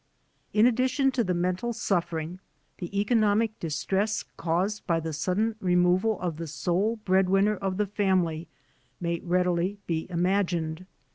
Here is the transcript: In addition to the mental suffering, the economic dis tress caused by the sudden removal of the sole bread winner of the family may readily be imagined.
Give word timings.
In 0.51 0.65
addition 0.65 1.11
to 1.11 1.23
the 1.23 1.35
mental 1.35 1.73
suffering, 1.73 2.39
the 2.79 2.99
economic 2.99 3.59
dis 3.59 3.85
tress 3.85 4.23
caused 4.35 4.87
by 4.87 4.99
the 4.99 5.13
sudden 5.13 5.53
removal 5.59 6.19
of 6.21 6.37
the 6.37 6.47
sole 6.47 6.95
bread 7.05 7.29
winner 7.29 7.57
of 7.57 7.77
the 7.77 7.85
family 7.85 8.47
may 8.99 9.19
readily 9.19 9.77
be 9.85 10.07
imagined. 10.09 10.87